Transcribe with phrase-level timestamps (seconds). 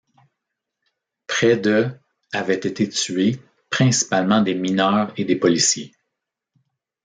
[1.27, 1.91] Près de
[2.33, 5.93] avaient été tuées, principalement des mineurs et des policiers.